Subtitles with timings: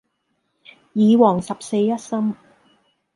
[0.93, 2.33] 耳王十四一心